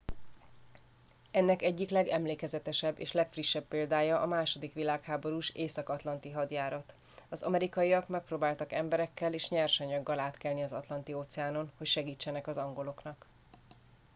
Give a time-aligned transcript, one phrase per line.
[1.31, 6.93] ennek egyik legemlékezetesebb és legfrissebb példája a második világháborús észak atlanti hadjárat
[7.29, 13.25] az amerikaiak megpróbáltak emberekkel és nyersanyaggal átkelni az atlanti óceánon hogy segítsenek az angoloknak